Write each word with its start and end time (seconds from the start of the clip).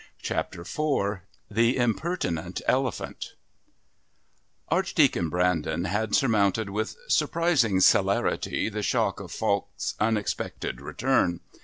Chapter 0.23 0.61
IV 0.61 1.19
The 1.51 1.77
Impertinent 1.77 2.63
Elephant 2.67 3.35
Archdeacon 4.69 5.29
Brandon 5.29 5.83
had 5.83 6.15
surmounted 6.15 6.71
with 6.71 6.95
surprising 7.07 7.79
celerity 7.81 8.67
the 8.67 8.81
shock 8.81 9.19
of 9.19 9.31
Falk's 9.31 9.93
unexpected 9.99 10.81
return. 10.81 11.41